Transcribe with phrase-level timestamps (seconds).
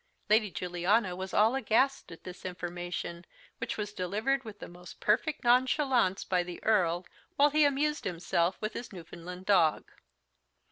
[0.31, 3.23] Lady Juliana was all aghast at this information,
[3.59, 8.57] which was delivered with the most perfect nonchalance by the Earl, while he amused himself
[8.59, 9.91] with his Newfoundland dog.